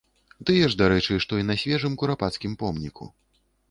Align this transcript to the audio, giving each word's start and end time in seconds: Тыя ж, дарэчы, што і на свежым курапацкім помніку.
Тыя 0.49 0.69
ж, 0.71 0.79
дарэчы, 0.81 1.19
што 1.27 1.33
і 1.43 1.47
на 1.51 1.59
свежым 1.67 1.93
курапацкім 2.03 2.61
помніку. 2.67 3.15